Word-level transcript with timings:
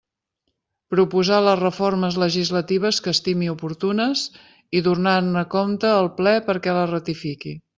Proposar 0.93 1.41
les 1.47 1.59
reformes 1.59 2.17
legislatives 2.23 3.01
que 3.07 3.13
estimi 3.17 3.51
oportunes 3.53 4.25
i 4.79 4.83
donar-ne 4.89 5.45
compte 5.55 5.93
al 6.03 6.11
Ple 6.21 6.35
perquè 6.49 6.79
les 6.81 6.95
ratifiqui. 6.97 7.59